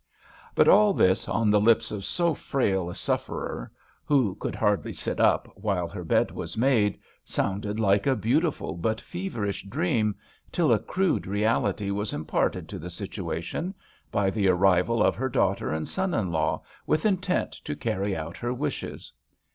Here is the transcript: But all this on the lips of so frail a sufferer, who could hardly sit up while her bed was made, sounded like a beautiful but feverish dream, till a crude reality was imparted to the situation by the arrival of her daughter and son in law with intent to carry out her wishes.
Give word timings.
But 0.55 0.67
all 0.67 0.95
this 0.95 1.29
on 1.29 1.51
the 1.51 1.61
lips 1.61 1.91
of 1.91 2.03
so 2.03 2.33
frail 2.33 2.89
a 2.89 2.95
sufferer, 2.95 3.71
who 4.03 4.33
could 4.33 4.55
hardly 4.55 4.93
sit 4.93 5.19
up 5.19 5.47
while 5.55 5.87
her 5.87 6.03
bed 6.03 6.31
was 6.31 6.57
made, 6.57 6.97
sounded 7.23 7.79
like 7.79 8.07
a 8.07 8.15
beautiful 8.15 8.75
but 8.75 8.99
feverish 8.99 9.61
dream, 9.69 10.15
till 10.51 10.73
a 10.73 10.79
crude 10.79 11.27
reality 11.27 11.91
was 11.91 12.13
imparted 12.13 12.67
to 12.69 12.79
the 12.79 12.89
situation 12.89 13.75
by 14.11 14.31
the 14.31 14.47
arrival 14.47 15.03
of 15.03 15.13
her 15.13 15.29
daughter 15.29 15.71
and 15.71 15.87
son 15.87 16.15
in 16.15 16.31
law 16.31 16.63
with 16.87 17.05
intent 17.05 17.51
to 17.63 17.75
carry 17.75 18.15
out 18.15 18.37
her 18.37 18.55
wishes. 18.55 19.11